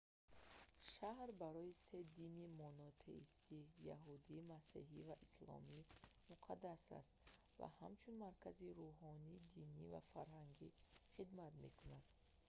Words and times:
шаҳр 0.93 1.29
барои 1.43 1.71
се 1.85 1.99
дини 2.17 2.45
монотеистӣ 2.61 3.57
яҳудӣ 3.95 4.37
масеҳӣ 4.51 4.99
ва 5.07 5.15
исломӣ 5.27 5.79
муқаддас 6.31 6.83
аст 6.99 7.15
ва 7.59 7.67
ҳамчун 7.79 8.13
маркази 8.25 8.75
рӯҳонӣ 8.79 9.33
динӣ 9.53 9.85
ва 9.93 10.01
фарҳангӣ 10.11 10.69
хидмат 11.13 11.53
мекунад 11.63 12.05